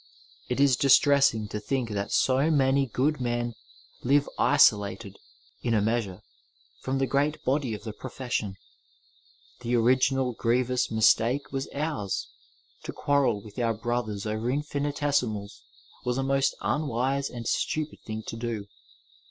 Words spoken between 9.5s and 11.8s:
The original grievous mistake was